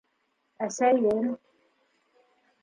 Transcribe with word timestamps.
Әсәйем. 0.67 1.29